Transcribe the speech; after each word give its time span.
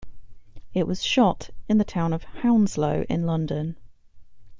It 0.73 0.87
was 0.87 1.03
shot 1.03 1.51
in 1.69 1.77
the 1.77 1.83
town 1.83 2.11
of 2.11 2.23
Hounslow 2.23 3.05
in 3.07 3.27
London. 3.27 3.77